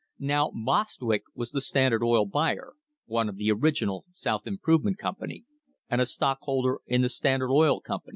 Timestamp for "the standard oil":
1.51-2.25, 7.03-7.79